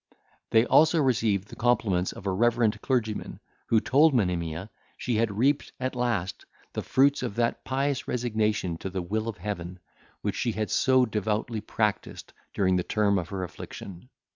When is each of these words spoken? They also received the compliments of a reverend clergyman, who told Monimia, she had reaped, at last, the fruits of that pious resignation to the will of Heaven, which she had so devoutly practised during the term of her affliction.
They 0.49 0.65
also 0.65 0.99
received 0.99 1.49
the 1.49 1.55
compliments 1.55 2.11
of 2.11 2.25
a 2.25 2.31
reverend 2.31 2.81
clergyman, 2.81 3.39
who 3.67 3.79
told 3.79 4.15
Monimia, 4.15 4.71
she 4.97 5.17
had 5.17 5.29
reaped, 5.37 5.73
at 5.79 5.95
last, 5.95 6.43
the 6.73 6.81
fruits 6.81 7.21
of 7.21 7.35
that 7.35 7.63
pious 7.63 8.07
resignation 8.07 8.79
to 8.79 8.89
the 8.89 9.03
will 9.03 9.27
of 9.27 9.37
Heaven, 9.37 9.77
which 10.23 10.35
she 10.35 10.53
had 10.53 10.71
so 10.71 11.05
devoutly 11.05 11.61
practised 11.61 12.33
during 12.51 12.77
the 12.77 12.83
term 12.83 13.19
of 13.19 13.29
her 13.29 13.43
affliction. 13.43 14.09